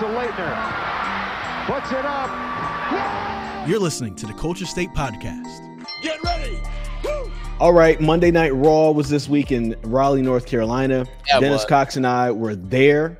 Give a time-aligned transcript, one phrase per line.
[0.00, 1.66] to Leitner.
[1.66, 3.68] Puts it up.
[3.68, 5.78] You're listening to the Culture State Podcast.
[6.00, 6.58] Get ready.
[7.04, 7.30] Woo!
[7.60, 11.04] All right, Monday Night Raw was this week in Raleigh, North Carolina.
[11.28, 11.66] Yeah, Dennis?
[11.66, 13.18] Cox and I were there.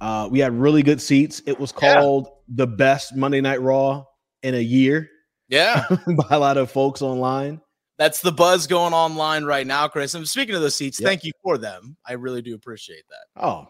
[0.00, 1.42] Uh, we had really good seats.
[1.46, 2.00] It was Yeah.
[2.00, 4.04] called the best Monday Night Raw
[4.42, 5.10] in a year
[5.48, 7.60] Yeah, by a lot of folks online.
[7.98, 10.14] that's the buzz going online right now, Chris.
[10.14, 11.06] And speaking of those seats, Yep.
[11.06, 11.98] thank you for them.
[12.06, 13.42] I really do appreciate that.
[13.44, 13.68] Oh,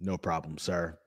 [0.00, 0.98] no problem, sir.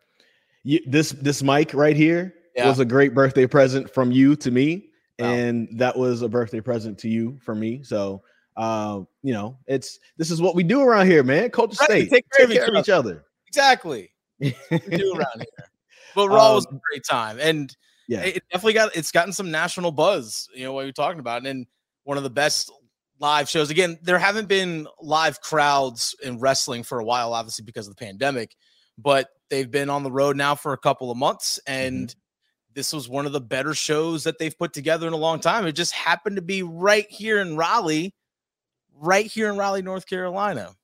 [0.66, 2.68] You, this this mic right here Yeah.
[2.68, 5.32] was a great birthday present from you to me, Wow.
[5.32, 7.84] and that was a birthday present to you from me.
[7.84, 8.24] So,
[8.58, 11.52] uh, you know, it's this is what we do around here, man.
[11.52, 13.26] Culture Right, State, take care of each other.
[13.48, 14.12] Exactly.
[14.40, 14.54] We
[14.90, 15.70] do around here.
[16.16, 17.38] But Raw was a Um, great time.
[17.40, 17.76] And
[18.08, 21.46] Yeah, it definitely got it's gotten some national buzz, you know, what you're talking about.
[21.46, 21.68] And
[22.06, 22.72] one of the best
[23.20, 23.70] live shows.
[23.70, 28.04] Again, there haven't been live crowds in wrestling for a while, obviously, because of the
[28.04, 28.56] pandemic,
[28.98, 31.60] but they've been on the road now for a couple of months.
[31.68, 32.14] And
[32.74, 35.66] this was one of the better shows that they've put together in a long time.
[35.66, 38.14] It just happened to be right here in Raleigh,
[39.00, 40.76] right here in Raleigh, North Carolina.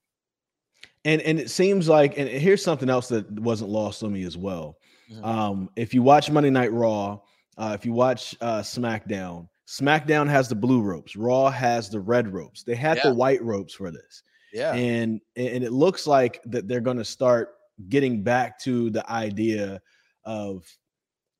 [1.03, 4.37] and and it seems like, and here's something else that wasn't lost on me as
[4.37, 4.77] well.
[5.11, 5.25] Mhm.
[5.25, 7.19] Um, if you watch Monday Night Raw,
[7.57, 12.31] uh, if you watch uh, SmackDown, SmackDown has the blue ropes, Raw has the red
[12.31, 12.63] ropes.
[12.63, 13.09] They had Yeah.
[13.09, 14.21] the white ropes for this.
[14.53, 14.73] Yeah.
[14.73, 17.55] and and it looks like that they're going to start
[17.89, 19.81] getting back to the idea
[20.25, 20.65] of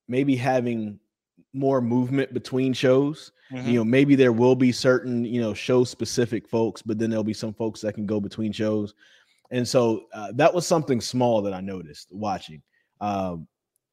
[0.08, 0.98] maybe having
[1.52, 3.66] more movement between shows Mhm.
[3.66, 7.22] you know maybe there will be certain you know show specific folks but then there'll
[7.24, 8.94] be some folks that can go between shows
[9.50, 12.62] and so uh, that was something small that i noticed watching
[13.02, 13.46] um,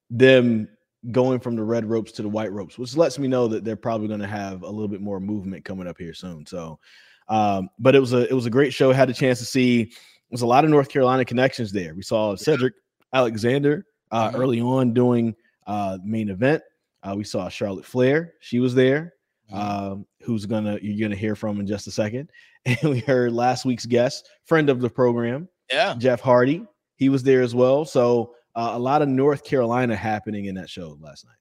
[0.09, 0.69] them
[1.11, 3.75] going from the red ropes to the white ropes which lets me know that they're
[3.75, 6.79] probably going to have a little bit more movement coming up here soon so
[7.27, 8.91] um, but it was a it was a great show.
[8.91, 9.91] Had a chance to see.
[10.31, 11.95] Was a lot of North Carolina connections there.
[11.95, 12.73] We saw Cedric
[13.13, 14.39] Alexander uh, Mhm.
[14.39, 15.35] early on doing
[15.67, 16.63] uh, main event.
[17.03, 18.33] Uh, we saw Charlotte Flair.
[18.39, 19.13] She was there.
[19.51, 19.55] Mhm.
[19.57, 22.29] Um, who's gonna you're gonna hear from in just a second.
[22.65, 25.95] And we heard last week's guest, friend of the program, yeah.
[25.97, 26.65] Jeff Hardy.
[26.97, 27.85] He was there as well.
[27.85, 31.37] So uh, a lot of North Carolina happening in that show last night.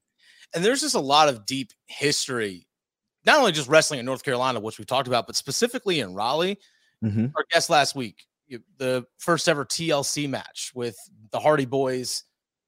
[0.54, 2.68] and there's just a lot of deep history,
[3.26, 6.58] not only just wrestling in North Carolina, which we talked about, but specifically in Raleigh.
[7.04, 7.32] Mhm.
[7.36, 8.24] Our guest last week,
[8.78, 10.96] the first ever TLC match with
[11.30, 12.22] the Hardy Boyz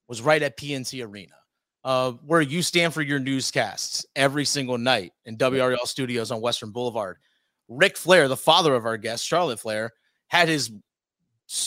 [0.09, 1.35] was right at PNC Arena,
[1.85, 6.71] uh, where you stand for your newscasts every single night in WRAL Studios on Western
[6.71, 7.19] Boulevard.
[7.69, 9.93] Ric Flair, the father of our guest, Charlotte Flair,
[10.29, 10.71] had his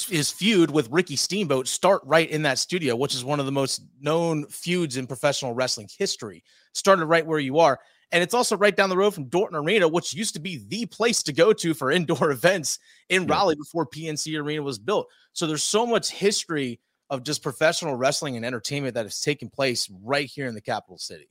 [0.09, 3.51] his feud with Ricky Steamboat start right in that studio, which is one of the
[3.51, 6.41] most known feuds in professional wrestling history.
[6.73, 7.79] Started right where you are.
[8.13, 10.85] And it's also right down the road from Dorton Arena, which used to be the
[10.85, 12.77] place to go to for indoor events
[13.09, 13.25] in.
[13.25, 15.07] Raleigh before PNC Arena was built.
[15.33, 16.79] So there's so much history
[17.09, 20.97] of just professional wrestling and entertainment that has taken place right here in the capital
[20.99, 21.27] city.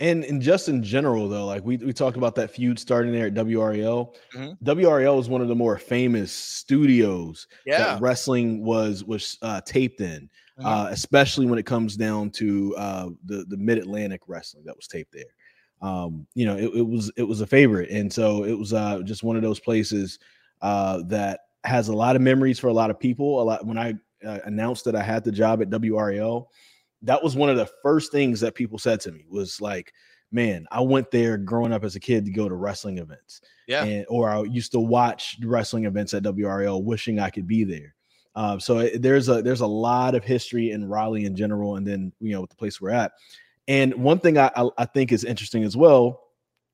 [0.00, 3.26] And and just in general, though, like we, we talked about that feud starting there
[3.28, 4.14] at WRAL.
[4.34, 4.58] Mhm.
[4.62, 7.78] WRAL is one of the more famous studios Yeah.
[7.78, 10.28] that wrestling was was uh, taped in,
[10.58, 10.64] Mhm.
[10.66, 14.88] uh, especially when it comes down to uh, the the Mid Atlantic wrestling that was
[14.88, 15.24] taped there.
[15.82, 19.00] Um, you know, it, it was it was a favorite, and so it was uh,
[19.04, 20.18] just one of those places
[20.62, 23.40] uh, that has a lot of memories for a lot of people.
[23.40, 23.94] A lot when I
[24.26, 26.46] uh, announced that I had the job at WRAL,
[27.02, 29.92] that was one of the first things that people said to me was like,
[30.30, 33.84] "Man, I went there growing up as a kid to go to wrestling events, Yeah.
[33.84, 37.94] and or I used to watch wrestling events at WRAL, wishing I could be there."
[38.36, 41.86] Um, so it- there's a there's a lot of history in Raleigh in general, and
[41.86, 43.12] then you know with the place we're at.
[43.70, 46.24] And one thing I, I I think is interesting as well,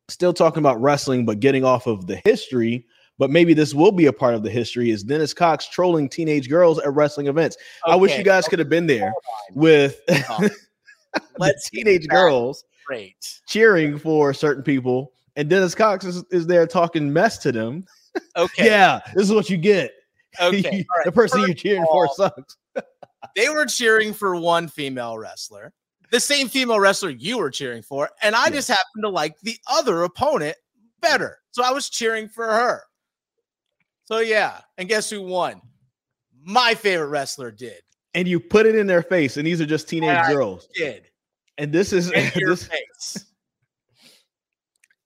[0.08, 2.86] still talking about wrestling, but getting off of the history.
[3.18, 6.48] But maybe this will be a part of the history is Dennis Cox trolling teenage
[6.48, 7.58] girls at wrestling events.
[7.86, 9.12] I wish you guys could have been there
[9.52, 10.48] with Oh,
[11.38, 13.40] Let's teenage girls Great.
[13.46, 17.84] cheering for certain people, and Dennis Cox is, is there talking mess to them.
[18.34, 18.64] Okay.
[18.64, 19.92] Yeah, this is what you get.
[20.40, 20.56] Okay.
[20.78, 21.04] You- all right.
[21.04, 22.56] the person you're cheering of for sucks.
[23.34, 25.74] They were cheering for one female wrestler,
[26.12, 28.50] the same female wrestler you were cheering for, and I Yeah.
[28.54, 30.56] just happened to like the other opponent
[31.00, 31.38] better.
[31.50, 32.82] So I was cheering for her.
[34.04, 35.60] So yeah, and guess who won?
[36.44, 37.80] My favorite wrestler did.
[38.14, 40.68] And you put it in their face, and these are just teenage I girls.
[40.74, 41.10] Did.
[41.58, 43.24] And this is In your this, face.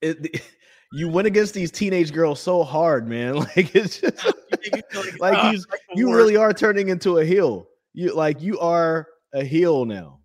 [0.02, 0.42] it,
[0.92, 3.34] you went against these teenage girls so hard, man.
[3.56, 4.32] Like it's just You
[4.62, 5.52] make me feel like like ah,
[5.94, 6.16] you worst.
[6.16, 7.68] really are turning into a heel.
[7.94, 10.19] You like you are a heel now.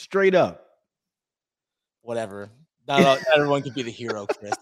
[0.00, 0.66] Straight up.
[2.00, 2.48] whatever.
[2.88, 4.54] Not, all- not everyone can be the hero, Chris.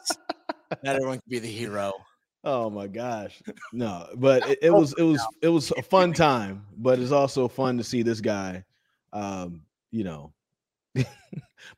[0.83, 1.93] not everyone can be the hero.
[2.43, 3.41] Oh my gosh.
[3.73, 7.47] No, but it, it was it was it was a fun time, but it's also
[7.47, 8.65] fun to see this guy
[9.13, 9.63] um,
[9.93, 10.33] you know,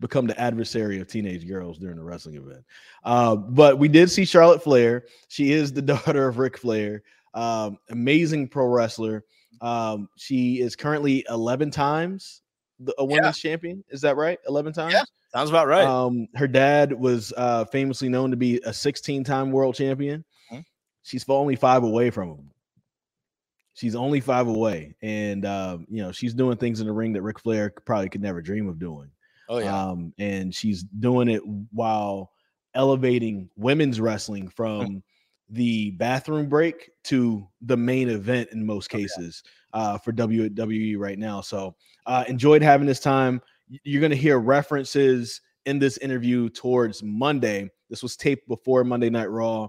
[0.00, 2.64] become the adversary of teenage girls during the wrestling event.
[3.04, 5.04] Uh, but we did see Charlotte Flair.
[5.28, 7.02] She is the daughter of Ric Flair.
[7.34, 9.24] Um, amazing pro wrestler.
[9.60, 12.40] Um, she is currently 11 times
[12.80, 13.50] the, a women's yeah.
[13.50, 13.84] champion.
[13.90, 14.38] Is that right?
[14.48, 14.92] 11 times?
[14.92, 15.84] Yeah, sounds about right.
[15.84, 20.24] Um, her dad was uh, famously known to be a 16 time world champion.
[20.50, 20.60] Mm-hmm.
[21.02, 22.50] She's only five away from him.
[23.74, 27.22] She's only five away, and um, you know she's doing things in the ring that
[27.22, 29.10] Ric Flair probably could never dream of doing.
[29.48, 31.40] Oh yeah, um, and she's doing it
[31.72, 32.32] while
[32.74, 34.48] elevating women's wrestling hmm.
[34.48, 35.02] from
[35.48, 39.50] the bathroom break to the main event in most cases oh, yeah.
[39.72, 41.40] Uh, for WWE right now.
[41.40, 41.74] So
[42.06, 43.40] uh, enjoyed having this time.
[43.84, 47.70] You're going to hear references in this interview towards Monday.
[47.88, 49.68] This was taped before Monday Night Raw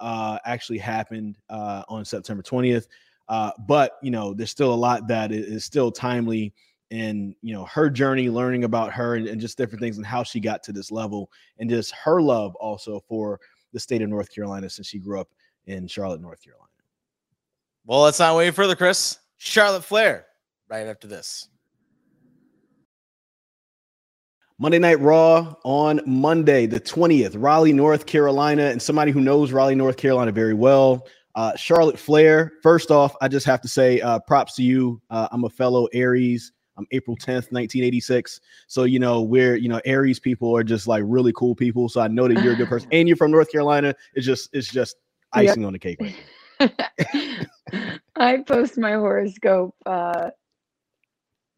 [0.00, 2.86] uh, actually happened uh, on September 20th.
[3.28, 6.52] Uh, but you know, there's still a lot that is still timely
[6.90, 10.22] and you know her journey, learning about her and, and just different things and how
[10.22, 13.40] she got to this level, and just her love also for
[13.72, 15.28] the state of North Carolina since she grew up
[15.66, 16.68] in Charlotte, North Carolina.
[17.86, 19.18] Well, let's not wait further, Chris.
[19.44, 20.26] Charlotte Flair,
[20.68, 21.48] right after this.
[24.56, 28.66] Monday Night Raw on Monday, the 20th, Raleigh, North Carolina.
[28.66, 32.52] And somebody who knows Raleigh, North Carolina very well uh, Charlotte Flair.
[32.62, 35.02] First off, I just have to say uh, props to you.
[35.10, 36.52] Uh, I'm a fellow Aries.
[36.76, 38.40] I'm April 10th, 1986.
[38.68, 41.88] So, you know, we're, you know, Aries people are just like really cool people.
[41.88, 43.92] So I know that you're a good person and you're from North Carolina.
[44.14, 44.98] It's just, it's just
[45.32, 45.66] icing yep.
[45.66, 45.98] on the cake.
[46.00, 46.14] Right
[48.16, 50.30] I post my horoscope uh,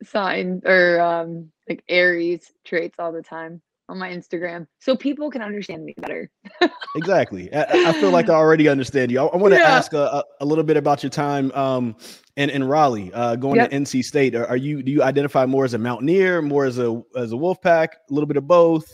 [0.03, 5.43] sign or um, like Aries traits all the time on my Instagram so people can
[5.43, 6.31] understand me better.
[6.97, 7.53] exactly.
[7.53, 9.21] I, I, feel like I already understand you.
[9.21, 9.77] I, I want to yeah.
[9.77, 11.97] ask a, a, little bit about your time um,
[12.37, 13.71] in, in Raleigh, uh, going yep.
[13.71, 14.35] to NC State.
[14.35, 17.37] Are, are, you do you identify more as a mountaineer, more as a as a
[17.37, 18.87] wolf pack, a little bit of both?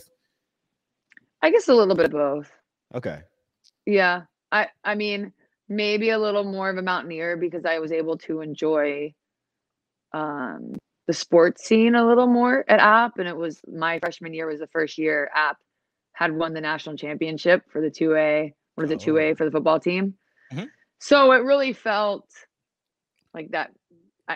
[1.41, 2.51] I guess a little bit of both.
[2.93, 3.19] Okay.
[3.85, 4.23] Yeah.
[4.51, 5.33] I I mean,
[5.71, 9.13] maybe a little more of a mountaineer because I was able to enjoy
[10.13, 10.73] um
[11.07, 13.17] the sports scene a little more at App.
[13.17, 15.57] And it was my freshman year was the first year App
[16.13, 20.13] had won the national championship for the 2A or the 2A for the football team.
[20.53, 20.65] Mm-hmm.
[20.99, 22.29] So it really felt
[23.33, 23.71] like that,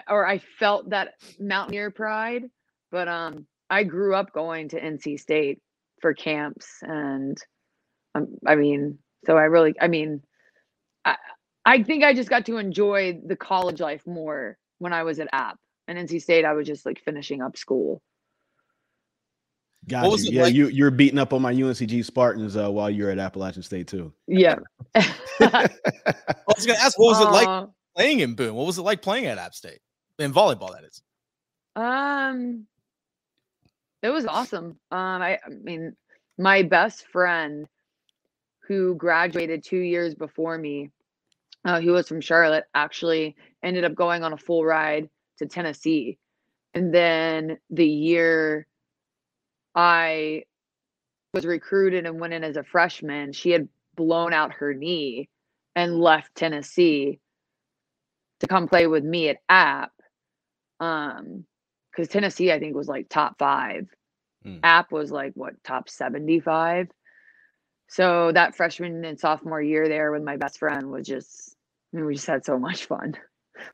[0.10, 2.46] or I felt that Mountaineer pride.
[2.92, 5.62] But um, I grew up going to NC State
[6.00, 7.38] for camps, and
[8.16, 10.22] um, I mean, so I really, I mean,
[11.06, 11.16] I
[11.66, 15.28] I think I just got to enjoy the college life more when I was at
[15.32, 15.58] App
[15.88, 18.02] and NC State, I was just like finishing up school.
[19.88, 20.32] Got you.
[20.32, 20.54] Yeah, like?
[20.56, 24.12] you you're beating up on my UNCG Spartans uh, while you're at Appalachian State too.
[24.28, 24.56] Yeah.
[24.96, 25.70] I
[26.48, 28.56] was gonna ask, what was it like uh, playing in Boone?
[28.56, 29.80] What was it like playing at App State
[30.18, 30.72] in volleyball?
[30.72, 31.02] That is.
[31.76, 32.66] Um,
[34.02, 34.80] it was awesome.
[34.92, 35.96] Um, I, I mean,
[36.40, 37.68] my best friend
[38.68, 40.90] who graduated two years before me,
[41.66, 45.10] uh, who was from Charlotte, actually ended up going on a full ride
[45.40, 46.18] to Tennessee.
[46.74, 48.68] And then the year
[49.74, 50.44] I
[51.34, 55.30] was recruited and went in as a freshman, she had blown out her knee
[55.76, 57.20] and left Tennessee
[58.40, 59.92] to come play with me at App.
[60.80, 61.46] Um,
[61.92, 63.88] because Tennessee, I think, was like top five.
[64.46, 64.60] Mm.
[64.64, 66.90] App was like what top 75.
[67.88, 71.55] So that freshman and sophomore year there with my best friend was just
[71.96, 73.16] Mean, we just had so much fun.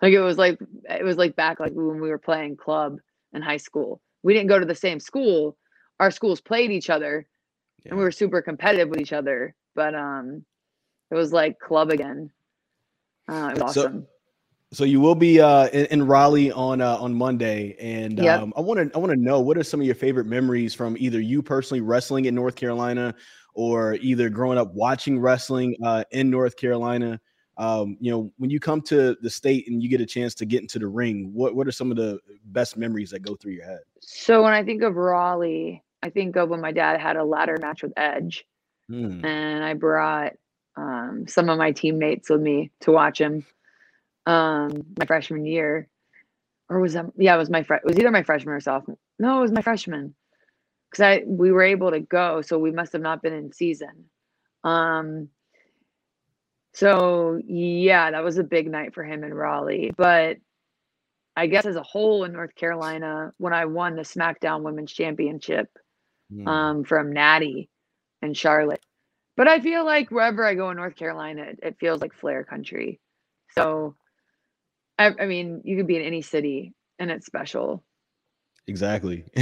[0.02, 0.60] Like it was like
[0.90, 2.98] it was like back like when we were playing club
[3.34, 4.00] in high school.
[4.24, 5.58] We didn't go to the same school.
[6.00, 7.28] Our schools played each other
[7.84, 7.90] yeah.
[7.90, 9.56] and we were super competitive with each other.
[9.76, 10.46] But um
[11.10, 12.32] it was like club again.
[13.28, 14.08] Uh, it was so, awesome.
[14.74, 18.42] So you will be uh, in, in, Raleigh on uh, on Monday, and yep.
[18.42, 20.74] um, I want to I want to know what are some of your favorite memories
[20.74, 23.14] from either you personally wrestling in North Carolina,
[23.54, 27.20] or either growing up watching wrestling uh, in North Carolina,
[27.58, 30.46] um, you know, when you come to the state and you get a chance to
[30.46, 33.54] get into the ring, what what are some of the best memories that go through
[33.54, 33.82] your head?
[34.00, 37.58] So when I think of Raleigh, I think of when my dad had a ladder
[37.62, 38.46] match with Edge,
[38.88, 39.24] hmm.
[39.26, 40.34] and I brought
[40.78, 43.46] um, some of my teammates with me to watch him.
[44.26, 45.88] Um, my freshman year,
[46.70, 47.08] or was that?
[47.18, 48.98] Yeah, it was my fre- it was either my freshman or sophomore.
[49.20, 50.16] No, it was my freshman
[50.90, 54.06] because I we were able to go, so we must have not been in season.
[54.64, 55.30] Um,
[56.74, 59.92] so yeah, that was a big night for him in Raleigh.
[59.96, 60.38] But
[61.36, 65.70] I guess as a whole in North Carolina, when I won the SmackDown Women's Championship
[66.32, 66.48] mm.
[66.48, 67.70] um, from Nattie
[68.22, 68.84] and Charlotte.
[69.38, 72.44] But I feel like wherever I go in North Carolina, it, it feels like Flair
[72.44, 73.00] country.
[73.56, 73.96] So
[75.00, 77.84] I, I mean, you could be in any city and it's special.
[78.68, 79.26] Exactly.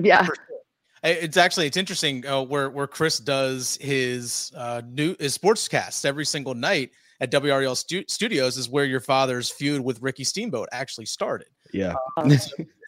[0.00, 0.24] Yeah.
[0.24, 0.57] For sure.
[1.04, 6.04] I- It's actually it's interesting uh, where where Chris does his uh, new his sportscast
[6.04, 6.90] every single night
[7.20, 11.48] at WRAL stu- Studios is where your father's feud with Ricky Steamboat actually started.
[11.72, 11.94] yeah.
[12.16, 12.30] Um,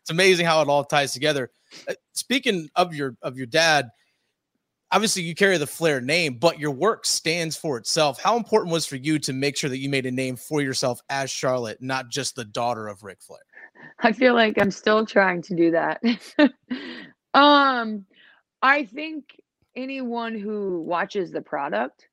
[0.02, 1.50] It's amazing how it all ties together.
[1.86, 3.90] Uh, speaking of your of your dad,
[4.90, 8.18] obviously you carry the Flair name, but your work stands for itself.
[8.18, 11.00] How important was for you to make sure that you made a name for yourself
[11.10, 13.40] as Charlotte, not just the daughter of Ric Flair?
[14.00, 16.00] I feel like I'm still trying to do that.
[17.34, 18.06] um,
[18.62, 19.40] I think
[19.76, 22.08] anyone who watches the product,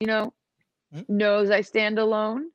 [0.00, 0.32] you know,
[0.92, 1.08] Mhm.
[1.08, 2.50] knows I stand alone.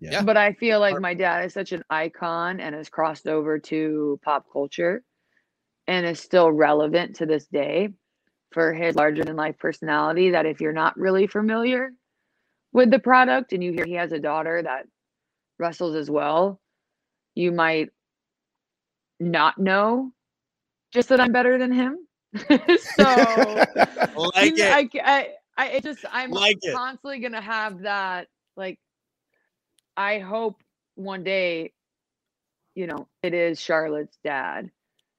[0.00, 0.22] Yeah.
[0.22, 4.18] But I feel like my dad is such an icon and has crossed over to
[4.22, 5.04] pop culture
[5.86, 7.90] and is still relevant to this day
[8.52, 11.92] for his larger than life personality that if you're not really familiar
[12.72, 14.86] with the product and you hear he has a daughter that
[15.58, 16.60] wrestles as well,
[17.34, 17.90] you might
[19.20, 20.12] not know
[20.92, 21.98] just that I'm better than him.
[22.96, 23.64] so
[24.16, 24.90] Like you know, it.
[25.04, 26.74] I, I, I, just I'm Like it.
[26.74, 28.28] constantly gonna have that.
[28.56, 28.78] Like,
[29.96, 30.62] I hope
[30.94, 31.72] one day,
[32.74, 34.70] you know, it is Charlotte's dad,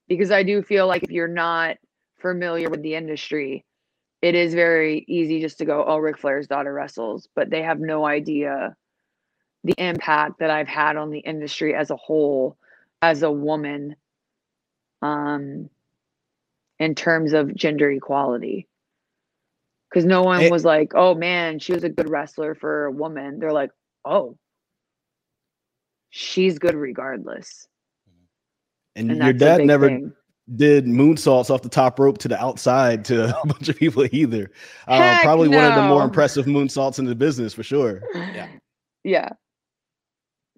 [0.08, 1.76] because I do feel like if you're not
[2.20, 3.64] familiar with the industry,
[4.22, 7.80] it is very easy just to go, "Oh, Ric Flair's daughter wrestles," but they have
[7.80, 8.76] no idea
[9.64, 12.56] the impact that I've had on the industry as a whole,
[13.00, 13.96] as a woman,
[15.02, 15.68] um,
[16.78, 18.66] in terms of gender equality
[19.90, 20.48] because no one Eh.
[20.50, 23.70] was like, "Oh man, she was a good wrestler for a woman." They're like,
[24.04, 24.38] "Oh,
[26.10, 27.66] she's good regardless."
[28.96, 30.12] And, And your dad never thing.
[30.54, 34.50] did moonsaults off the top rope to the outside to a bunch of people either.
[34.86, 36.04] Uh, Heck probably one of the more no.
[36.04, 38.02] impressive moonsaults in the business for sure.
[38.14, 38.48] Yeah.
[39.04, 39.30] yeah,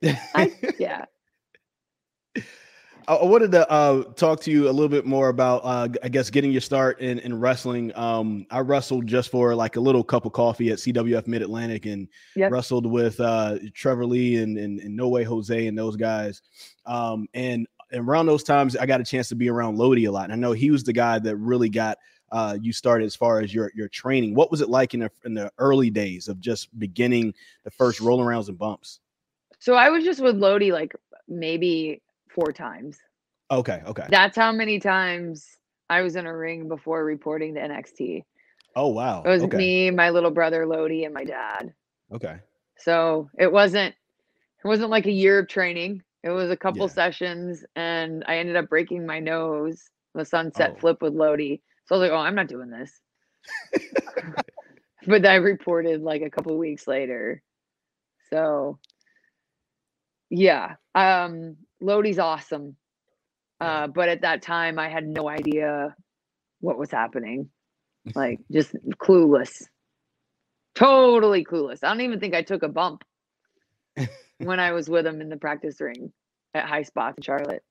[0.35, 1.05] I, yeah.
[3.07, 6.31] I wanted to uh, talk to you a little bit more about, uh, I guess,
[6.31, 7.93] getting your start in, in wrestling.
[7.97, 11.87] Um, I wrestled just for like a little cup of coffee at CWF Mid Atlantic
[11.87, 12.53] and Yep.
[12.53, 16.41] wrestled with uh, Trevor Lee and, and, and No Way Jose and those guys.
[16.87, 20.13] Um, and, and around those times, I got a chance to be around Lodi a
[20.13, 20.25] lot.
[20.25, 21.99] And I know he was the guy that really got
[22.33, 24.35] uh, you started as far as your your training.
[24.35, 27.33] What was it like in the, in the early days of just beginning
[27.63, 29.01] the first roll arounds and bumps?
[29.61, 30.97] So I was just with Lodi like
[31.29, 32.03] maybe
[32.35, 32.99] four times.
[33.51, 34.07] Okay, okay.
[34.11, 35.47] That's how many times
[35.89, 38.25] I was in a ring before reporting to NXT.
[38.77, 39.23] Oh wow.
[39.25, 39.57] It was okay.
[39.57, 41.73] me, my little brother Lodi, and my dad.
[42.13, 42.39] Okay.
[42.79, 43.95] So it wasn't
[44.65, 46.03] it wasn't like a year of training.
[46.23, 46.93] It was a couple Yeah.
[46.93, 50.81] sessions and I ended up breaking my nose the sunset Oh.
[50.81, 51.61] flip with Lodi.
[51.87, 53.01] So I was like, oh, I'm not doing this.
[55.07, 57.43] but I reported like a couple weeks later.
[58.31, 58.79] So
[60.31, 60.77] yeah.
[60.95, 62.77] Um Lodi's awesome.
[63.61, 65.95] Uh but at that time I had no idea
[66.61, 67.51] what was happening.
[68.15, 69.63] Like just clueless.
[70.75, 71.83] Totally clueless.
[71.83, 73.03] I don't even think I took a bump
[74.39, 76.13] when I was with him in the practice ring
[76.53, 77.63] at High Spots in Charlotte.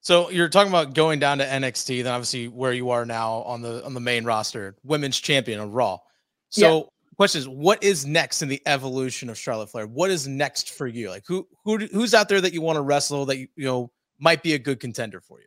[0.00, 3.62] So you're talking about going down to NXT, then obviously where you are now on
[3.62, 5.98] the on the main roster, women's champion of Raw.
[6.50, 9.86] So question is, what is next in the evolution of Charlotte Flair?
[9.86, 11.10] What is next for you?
[11.10, 13.90] Like who who who's out there that you want to wrestle that you, you know
[14.18, 15.46] might be a good contender for you?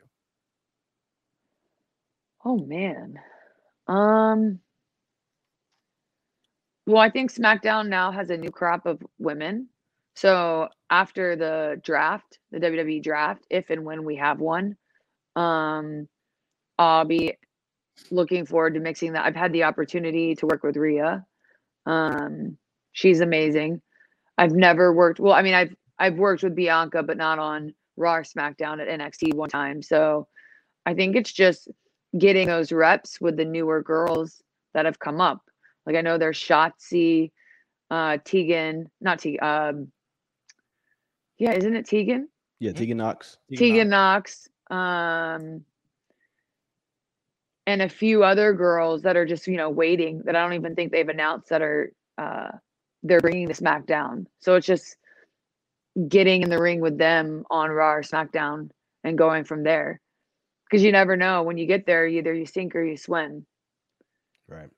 [2.45, 3.19] Oh man.
[3.87, 4.59] Um
[6.85, 9.67] well, I think SmackDown now has a new crop of women.
[10.15, 14.77] So after the draft, the WWE draft, if and when we have one,
[15.35, 16.07] um
[16.79, 17.35] I'll be
[18.11, 19.25] looking forward to mixing that.
[19.25, 21.25] I've had the opportunity to work with Rhea.
[21.87, 22.57] Um
[22.91, 23.81] she's amazing.
[24.37, 28.17] I've never worked well, I mean I've I've worked with Bianca but not on Raw
[28.17, 29.81] or SmackDown at NXT one time.
[29.81, 30.27] So
[30.85, 31.67] I think it's just
[32.17, 34.41] getting those reps with the newer girls
[34.73, 35.41] that have come up.
[35.85, 37.31] Like I know there's Shotzi,
[37.89, 39.43] uh, Tegan, not Tegan.
[39.43, 39.91] Um,
[41.37, 42.29] yeah, isn't it Tegan?
[42.59, 43.37] Yeah, Tegan Nox.
[43.55, 44.49] Tegan Nox.
[44.69, 45.63] Um,
[47.67, 50.73] and a few other girls that are just you know waiting that I don't even
[50.73, 52.49] think they've announced that are uh,
[53.03, 54.25] they're bringing the SmackDown.
[54.39, 54.95] So it's just
[56.07, 58.69] getting in the ring with them on Raw or SmackDown
[59.03, 59.99] and going from there.
[60.65, 63.45] Because you never know when you get there, either you sink or you swim.
[64.47, 64.69] Right.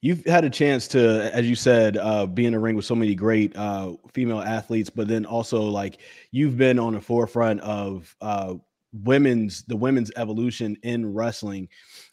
[0.00, 2.94] You've had a chance to, as you said, uh, be in the ring with so
[2.94, 5.98] many great uh, female athletes, but then also like
[6.30, 8.54] you've been on the forefront of uh,
[9.02, 11.68] women's the women's evolution in wrestling,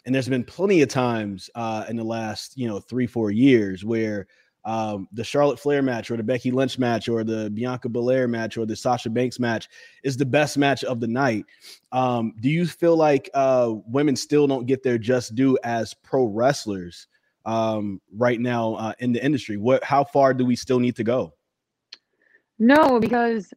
[0.05, 3.85] and there's been plenty of times uh, in the last you know three four years
[3.85, 4.27] where
[4.63, 8.57] um, the Charlotte Flair match or the Becky Lynch match or the Bianca Belair match
[8.57, 9.67] or the Sasha Banks match
[10.03, 11.45] is the best match of the night.
[11.91, 16.25] Um, do you feel like uh, women still don't get their just due as pro
[16.25, 17.07] wrestlers
[17.45, 19.57] um, right now uh, in the industry?
[19.57, 21.33] What, how far do we still need to go?
[22.59, 23.53] No, because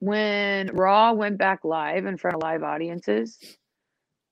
[0.00, 3.38] when Raw went back live in front of live audiences,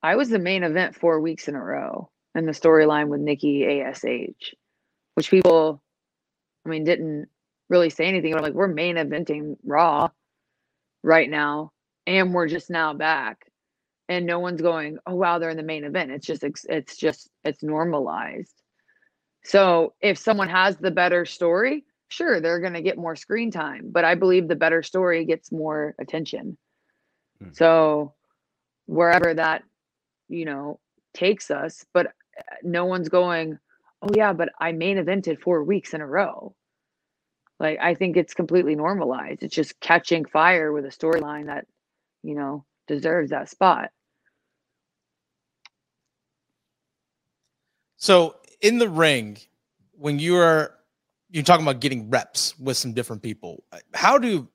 [0.03, 3.83] I was the main event four weeks in a row in the storyline with Nikki
[3.83, 4.55] ASH,
[5.15, 5.83] which people,
[6.67, 7.29] I mean, didn't
[7.69, 8.33] really say anything.
[8.33, 10.09] But like, we're main eventing Raw
[11.03, 11.73] right now,
[12.07, 13.51] and we're just now back,
[14.09, 17.29] and no one's going, "Oh wow, they're in the main event." It's just, it's just,
[17.45, 18.55] it's normalized.
[19.45, 23.91] So if someone has the better story, sure they're going to get more screen time
[23.91, 26.57] but i believe the better story gets more attention.
[27.43, 27.57] Mm.
[27.57, 28.15] so
[28.87, 29.63] wherever that
[30.29, 30.81] you know
[31.15, 33.59] takes us but uh, no one's going
[34.03, 36.55] oh yeah but i main evented four weeks in a row.
[37.61, 39.43] Like i think it's completely normalized.
[39.43, 41.67] It's just catching fire with a storyline that
[42.23, 43.91] you know deserves that spot.
[47.97, 49.39] So in the ring
[49.93, 50.78] when you are
[51.31, 53.65] you're talking about getting reps with some different people.
[53.95, 54.49] How do,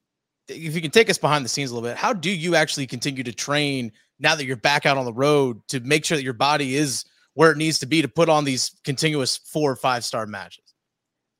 [0.48, 2.88] if you can take us behind the scenes a little bit, how do you actually
[2.88, 6.24] continue to train now that you're back out on the road to make sure that
[6.24, 9.76] your body is where it needs to be to put on these continuous four or
[9.76, 10.64] five star matches?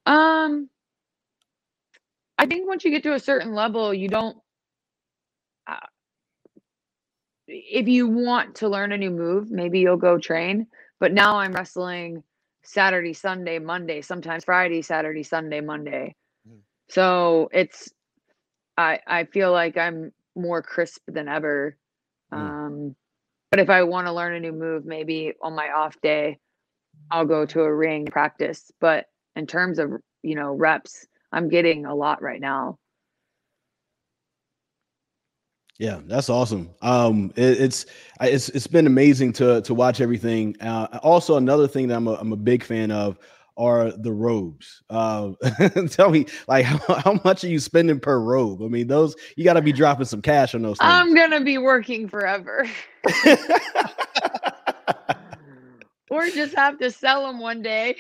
[0.06, 0.70] Um,
[2.38, 4.38] I think once you get to a certain level, you don't.
[5.66, 5.78] Uh,
[7.48, 10.68] if you want to learn a new move, maybe you'll go train.
[11.00, 12.24] But now I'm wrestling
[12.64, 16.16] Saturday, Sunday, Monday, sometimes Friday, Saturday, Sunday, Monday.
[16.48, 16.60] Mm.
[16.90, 17.92] So it's
[18.78, 21.78] I I feel like I'm more crisp than ever.
[22.34, 22.38] Mm.
[22.38, 22.96] Um
[23.52, 26.40] but if I want to learn a new move, maybe on my off day,
[27.12, 28.72] I'll go to a ring practice.
[28.80, 29.92] But in terms of,
[30.24, 32.80] you know, reps, I'm getting a lot right now.
[35.80, 36.70] Yeah, that's awesome.
[36.82, 37.86] Um, it, it's
[38.22, 40.56] it's it's been amazing to to watch everything.
[40.62, 43.18] Uh, also, another thing that I'm a, I'm a big fan of
[43.58, 44.84] are the robes.
[44.90, 45.32] Uh,
[45.90, 48.62] tell me, like, how, how, much are you spending per robe?
[48.62, 50.78] I mean, those you got to be dropping some cash on those.
[50.78, 50.92] Things.
[50.92, 52.68] I'm gonna be working forever.
[56.10, 57.96] or just have to sell them one day.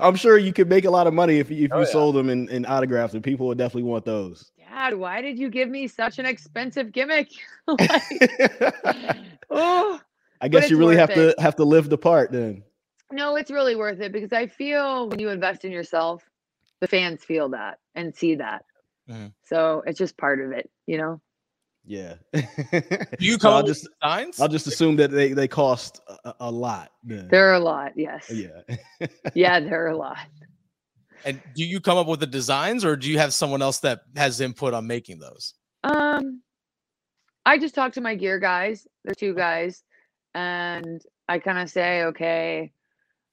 [0.00, 1.90] I'm sure you could make a lot of money if, if oh, you yeah.
[1.92, 4.50] sold them in, in autographs, and people would definitely want those.
[4.72, 7.28] Dad, why did you give me such an expensive gimmick?
[7.68, 8.02] like,
[9.50, 10.00] oh,
[10.40, 11.36] I guess you really have it.
[11.36, 12.62] to have to live the part then.
[13.10, 16.24] No, it's really worth it because I feel when you invest in yourself,
[16.80, 18.64] the fans feel that and see that.
[19.10, 19.26] Mm-hmm.
[19.44, 21.20] So it's just part of it, you know.
[21.84, 22.14] Yeah.
[23.18, 24.40] you call so I'll just signs?
[24.40, 26.92] I'll just assume that they they cost a, a lot.
[27.04, 27.28] Then.
[27.28, 28.30] They're a lot, yes.
[28.30, 28.76] Yeah.
[29.34, 30.18] yeah, they're a lot.
[31.24, 34.02] And do you come up with the designs or do you have someone else that
[34.16, 35.54] has input on making those?
[35.84, 36.42] Um
[37.44, 38.86] I just talk to my gear guys.
[39.04, 39.82] They're two guys.
[40.34, 42.72] And I kind of say, okay,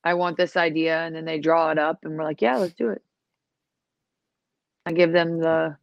[0.04, 1.00] I want this idea.
[1.00, 3.02] And then they draw it up and we're like, yeah, let's do it.
[4.86, 5.78] I give them the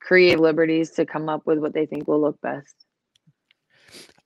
[0.00, 2.74] creative liberties to come up with what they think will look best.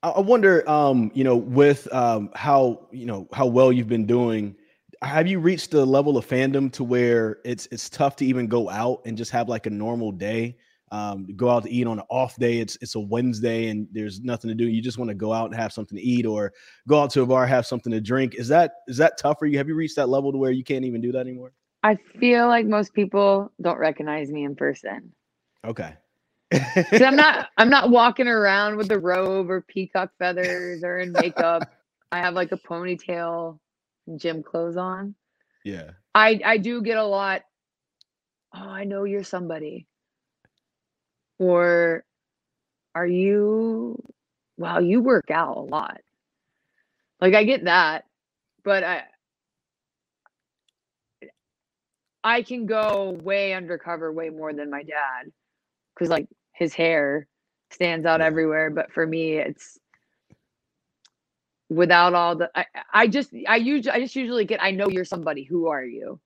[0.03, 4.55] I wonder, um, you know, with um, how you know how well you've been doing
[5.03, 8.71] have you reached the level of fandom to where it's it's tough to even go
[8.71, 10.57] out and just have like a normal day?
[10.93, 14.21] Um, go out to eat on an off day it's it's a wednesday and there's
[14.21, 16.53] nothing to do you just want to go out and have something to eat or
[16.87, 18.37] go out to a bar have something to drink.
[18.37, 19.59] Is that is that tough for you?
[19.59, 21.53] Have you reached that level to where you can't even do that anymore?
[21.83, 25.13] I feel like most people don't recognize me in person.
[25.65, 25.95] Okay.
[26.53, 31.69] I'm not i'm not walking around with a robe or peacock feathers or in makeup.
[32.13, 33.59] I have like a ponytail
[34.17, 35.15] gym clothes on.
[35.65, 35.91] Yeah.
[36.15, 37.43] I I do get a lot.
[38.55, 39.87] Oh, I know you're somebody.
[41.39, 42.05] Or
[42.95, 44.03] are you
[44.57, 46.01] wow, you work out a lot.
[47.21, 48.05] Like I get that,
[48.65, 49.03] but I
[52.25, 55.33] I can go way undercover way more than my dad
[55.99, 57.29] cuz like his hair
[57.71, 58.27] stands out yeah.
[58.27, 59.79] everywhere, but for me it's
[61.69, 65.05] without all the I, I just I usually I just usually get I know you're
[65.05, 65.45] somebody.
[65.45, 66.21] Who are you?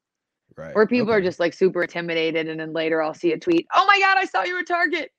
[0.57, 0.73] Right.
[0.75, 1.19] Or people okay.
[1.19, 4.17] are just like super intimidated and then later I'll see a tweet, oh my god,
[4.19, 5.13] I saw you at Target.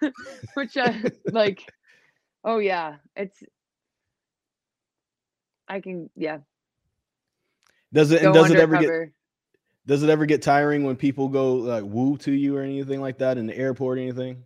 [0.54, 0.92] Which uh
[1.32, 1.64] like
[2.44, 3.42] oh yeah, it's
[5.68, 6.38] I can yeah.
[7.92, 9.10] Does it and does it ever get
[9.86, 13.18] does it ever get tiring when people go like woo to you or anything like
[13.18, 14.44] that in the airport or anything?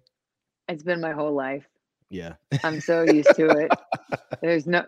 [0.69, 1.69] It's been my whole life.
[2.13, 2.35] Yeah.
[2.63, 3.71] I'm so used to it.
[4.43, 4.85] There's no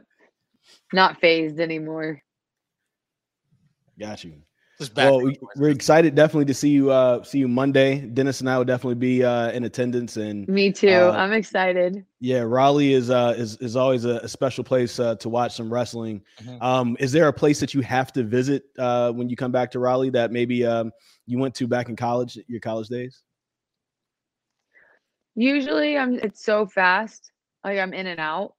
[0.92, 2.22] not phased anymore.
[3.98, 4.34] Got you.
[4.94, 5.10] Back.
[5.12, 8.00] Well, we, we're excited definitely to see you uh see you Monday.
[8.00, 10.90] Dennis and I will definitely be uh in attendance and Me too.
[10.90, 12.04] Uh, I'm excited.
[12.20, 15.72] yeah, Raleigh is uh is is always a, a special place uh, to watch some
[15.72, 16.22] wrestling.
[16.42, 16.60] Mhm.
[16.60, 19.70] Um is there a place that you have to visit uh when you come back
[19.70, 20.90] to Raleigh that maybe um
[21.24, 23.22] you went to back in college, your college days?
[25.34, 27.32] Usually I'm it's so fast.
[27.64, 28.54] Like I'm in and out.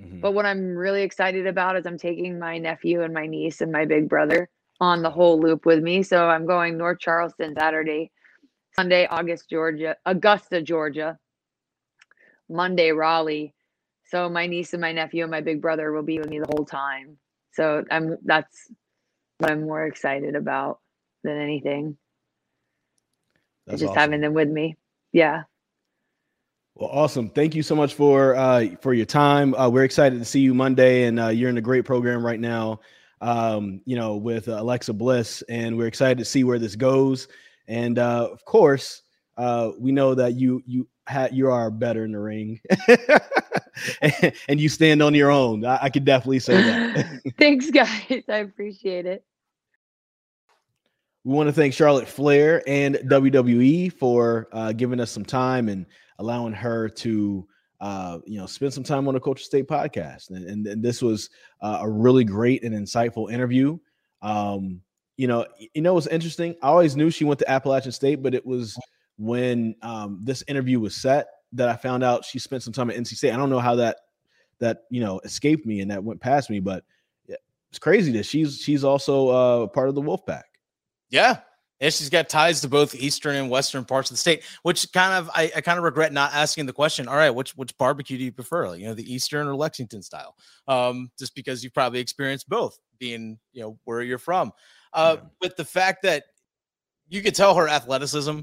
[0.00, 0.20] Mhm.
[0.20, 3.72] But what I'm really excited about is I'm taking my nephew and my niece and
[3.72, 4.48] my big brother
[4.80, 6.02] on the whole loop with me.
[6.02, 8.10] So I'm going North Charleston Saturday,
[8.74, 11.18] Sunday, August, Georgia, Augusta, Georgia,
[12.48, 13.54] Monday, Raleigh.
[14.06, 16.46] So my niece and my nephew and my big brother will be with me the
[16.54, 17.18] whole time.
[17.52, 18.70] So I'm that's
[19.38, 20.80] what I'm more excited about
[21.24, 21.96] than anything.
[23.66, 24.00] That's just awesome.
[24.00, 24.76] having them with me.
[25.12, 25.44] Yeah.
[26.78, 27.30] Well, awesome.
[27.30, 29.54] Thank you so much for uh, for your time.
[29.54, 32.38] Uh, we're excited to see you Monday, and uh, you're in a great program right
[32.38, 32.80] now.
[33.22, 37.28] Um, you know, with uh, Alexa Bliss, and we're excited to see where this goes.
[37.66, 39.00] And uh, of course,
[39.38, 42.60] uh, we know that you you ha- you are better in the ring,
[44.02, 45.64] and, and you stand on your own.
[45.64, 47.22] I, I can definitely say that.
[47.38, 48.24] Thanks, guys.
[48.28, 49.24] I appreciate it.
[51.24, 55.86] We want to thank Charlotte Flair and WWE for uh, giving us some time and
[56.18, 57.46] allowing her to,
[57.80, 60.30] uh, you know, spend some time on the Culture State podcast.
[60.30, 63.78] And, and, and this was uh, a really great and insightful interview.
[64.22, 64.80] Um,
[65.16, 66.54] you know, you know what's interesting?
[66.62, 68.78] I always knew she went to Appalachian State, but it was
[69.18, 72.96] when um, this interview was set that I found out she spent some time at
[72.96, 73.32] NC State.
[73.32, 73.96] I don't know how that
[74.58, 76.84] that you know escaped me and that went past me, but
[77.76, 80.44] it's crazy that she's she's also uh, part of the Wolfpack.
[81.10, 81.40] Yeah.
[81.80, 85.12] And she's got ties to both eastern and western parts of the state, which kind
[85.12, 87.06] of I, I kind of regret not asking the question.
[87.06, 88.68] All right, which which barbecue do you prefer?
[88.68, 90.34] Like, you know, the eastern or Lexington style?
[90.68, 94.52] Um, just because you've probably experienced both, being you know where you're from.
[94.94, 95.28] Uh, Yeah.
[95.40, 96.24] but the fact that
[97.08, 98.40] you could tell her athleticism,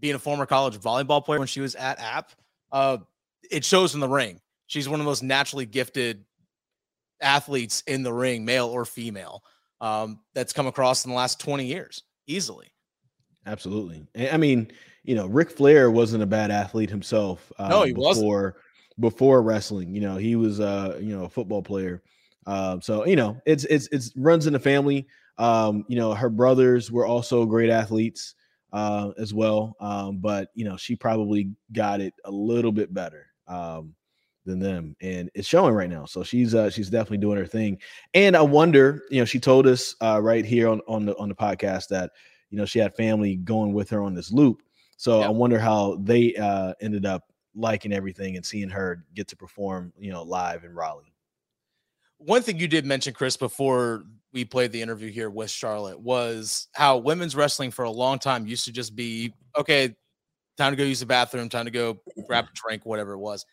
[0.00, 2.32] being a former college volleyball player when she was at App,
[2.72, 2.98] uh,
[3.50, 4.40] it shows in the ring.
[4.66, 6.24] She's one of the most naturally gifted
[7.20, 9.44] athletes in the ring, male or female,
[9.80, 12.71] um, that's come across in the last 20 years easily.
[13.46, 14.06] Absolutely.
[14.30, 14.70] I mean,
[15.04, 17.52] you know, Ric Flair wasn't a bad athlete himself.
[17.58, 18.24] Uh, No, he wasn't.
[18.24, 18.56] before
[19.00, 19.94] before wrestling.
[19.94, 22.02] You know, he was uh, you know, a football player.
[22.46, 25.06] Um, so you know, it's it's it's runs in the family.
[25.38, 28.34] Um, you know, her brothers were also great athletes
[28.72, 29.76] uh as well.
[29.80, 33.94] Um, but you know, she probably got it a little bit better um
[34.44, 36.04] than them, and it's showing right now.
[36.04, 37.78] So she's uh she's definitely doing her thing.
[38.14, 41.28] And I wonder, you know, she told us uh right here on on the on
[41.28, 42.12] the podcast that
[42.52, 44.62] you know she had family going with her on this loop
[44.96, 45.26] so Yeah.
[45.26, 49.92] i wonder how they uh ended up liking everything and seeing her get to perform
[49.98, 51.12] you know live in raleigh
[52.18, 56.68] One thing you did mention, Chris, before we played the interview here with Charlotte was
[56.72, 59.94] how women's wrestling for a long time used to just be okay,
[60.56, 63.44] time to go use the bathroom, time to go grab a drink, whatever it was.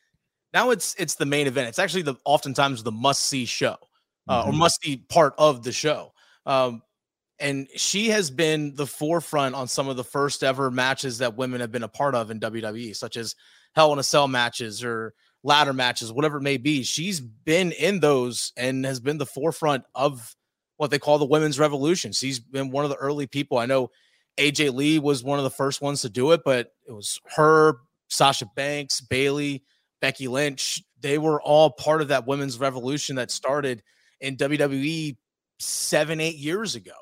[0.53, 1.67] Now it's it's the main event.
[1.67, 3.77] It's actually the oftentimes the must see show
[4.27, 4.57] uh, or Mhm.
[4.57, 6.13] must see part of the show.
[6.45, 6.83] Um,
[7.39, 11.61] and she has been the forefront on some of the first ever matches that women
[11.61, 13.35] have been a part of in WWE, such as
[13.75, 16.83] Hell in a Cell matches or ladder matches, whatever it may be.
[16.83, 20.35] She's been in those and has been the forefront of
[20.77, 22.11] what they call the women's revolution.
[22.11, 23.57] She's been one of the early people.
[23.57, 23.89] I know
[24.37, 27.77] AJ Lee was one of the first ones to do it, but it was her,
[28.09, 29.63] Sasha Banks, Bayley,
[30.01, 30.81] Becky Lynch.
[30.99, 33.83] They were all part of that women's revolution that started
[34.19, 35.17] in WWE
[35.59, 36.93] seven, eight years ago.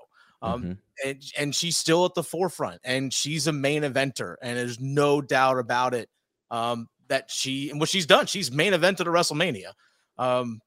[0.41, 0.77] Um, Mhm.
[1.05, 5.21] and, and she's still at the forefront and she's a main eventer and there's no
[5.21, 6.09] doubt about it
[6.51, 9.73] um, that she and what she's done she's main evented a wrestlemania
[10.17, 10.59] um,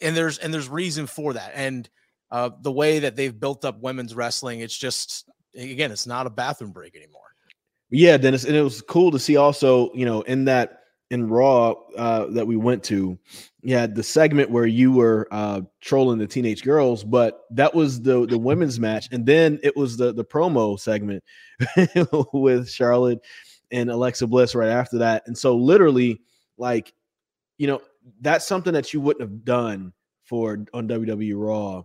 [0.00, 1.88] and there's and there's reason for that and
[2.30, 6.30] uh, the way that they've built up women's wrestling it's just again it's not a
[6.30, 7.22] bathroom break anymore
[7.90, 10.75] yeah dennis and it was cool to see also you know in that
[11.10, 13.16] in raw uh that we went to
[13.62, 18.26] yeah the segment where you were uh trolling the teenage girls but that was the
[18.26, 19.08] the women's match.
[19.12, 21.22] And then it was the the promo segment
[22.32, 23.20] with charlotte
[23.70, 25.22] and alexa bliss right after that.
[25.26, 26.20] And so literally
[26.58, 26.92] like
[27.58, 27.80] you know
[28.20, 29.92] that's something that you wouldn't have done
[30.24, 31.82] for on wwe raw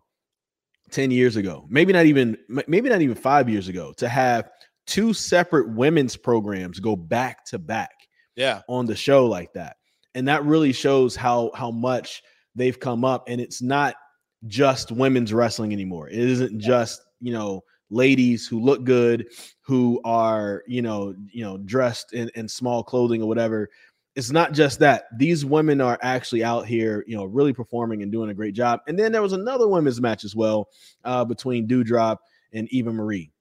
[0.91, 4.49] 10 years ago maybe not even maybe not even five years ago to have
[4.85, 8.00] two separate women's programs go back to back
[8.41, 8.61] yeah.
[8.67, 9.77] on the show like that.
[10.15, 12.23] And that really shows how how much
[12.55, 13.95] they've come up and it's not
[14.47, 16.09] just women's wrestling anymore.
[16.09, 19.27] It isn't just you know ladies who look good
[19.61, 23.69] who are you know you know dressed in, in small clothing or whatever.
[24.15, 25.05] It's not just that.
[25.17, 28.81] These women are actually out here, you know, really performing and doing a great job.
[28.85, 30.67] And then there was another women's match as well
[31.05, 32.17] uh, between Doudrop
[32.51, 33.31] and Eva Marie.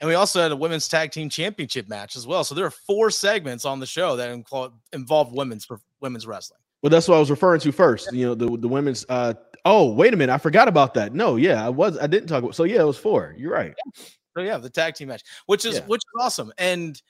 [0.00, 2.44] And we also had a women's tag team championship match as well.
[2.44, 5.66] So there are four segments on the show that involve, involve women's
[6.00, 6.60] women's wrestling.
[6.82, 8.12] Well, that's what I was referring to first.
[8.12, 9.04] You know, the the women's.
[9.08, 9.34] Uh,
[9.64, 11.12] oh, wait a minute, I forgot about that.
[11.12, 11.98] No, yeah, I was.
[11.98, 12.54] I didn't talk about.
[12.54, 13.34] So yeah, it was four.
[13.36, 13.74] You're right.
[13.76, 14.02] Yeah.
[14.36, 15.86] So yeah, the tag team match, which is yeah.
[15.86, 17.00] which is awesome, and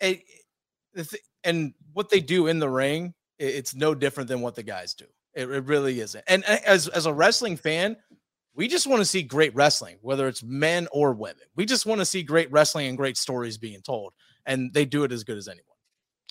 [0.00, 0.22] it,
[1.44, 5.04] and what they do in the ring, it's no different than what the guys do.
[5.34, 6.24] It, it really isn't.
[6.26, 7.96] And as as a wrestling fan,
[8.56, 11.42] we just want to see great wrestling, whether it's men or women.
[11.54, 14.14] We just want to see great wrestling and great stories being told,
[14.46, 15.64] and they do it as good as anyone.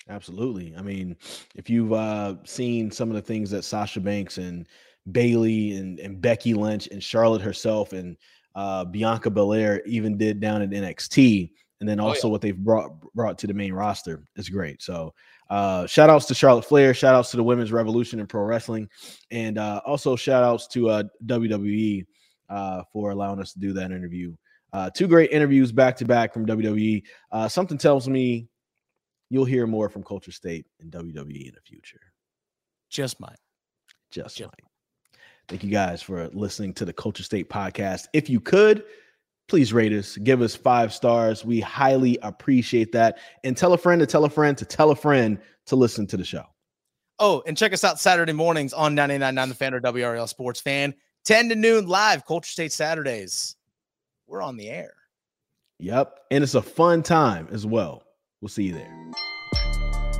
[0.09, 0.75] Absolutely.
[0.75, 1.15] I mean,
[1.55, 4.67] if you've uh, seen some of the things that Sasha Banks and
[5.11, 8.17] Bayley and, and Becky Lynch and Charlotte herself and
[8.55, 12.31] uh, Bianca Belair even did down at NXT, and then also oh, yeah.
[12.31, 14.81] what they've brought brought to the main roster is great.
[14.81, 15.13] So
[15.49, 18.89] uh, shout outs to Charlotte Flair, shout outs to the women's revolution in pro wrestling,
[19.29, 22.05] and uh, also shout outs to uh, WWE
[22.49, 24.35] uh, for allowing us to do that interview.
[24.73, 27.03] Uh, two great interviews back to back from WWE.
[27.31, 28.47] Uh, something tells me
[29.29, 32.01] you'll hear more from Culture State and WWE in the future.
[32.89, 33.37] Just might.
[34.11, 34.69] Just, Just might.
[35.47, 38.07] Thank you guys for listening to the Culture State podcast.
[38.13, 38.83] If you could,
[39.47, 41.45] please rate us, give us five stars.
[41.45, 43.19] We highly appreciate that.
[43.43, 46.17] And tell a friend to tell a friend to tell a friend to listen to
[46.17, 46.43] the show.
[47.19, 50.93] Oh, and check us out Saturday mornings on 99.9 The Fan or WRAL Sports Fan.
[51.25, 53.55] 10 to noon live, Culture State Saturdays.
[54.27, 54.93] We're on the air.
[55.79, 56.19] Yep.
[56.29, 58.03] And it's a fun time as well.
[58.41, 59.11] We'll see you there.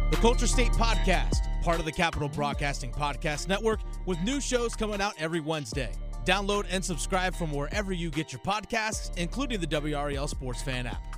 [0.09, 4.99] The Culture State Podcast, part of the Capital Broadcasting Podcast Network, with new shows coming
[4.99, 5.91] out every Wednesday.
[6.25, 11.14] Download and subscribe from wherever you get your podcasts, including the WRAL Sports Fan app.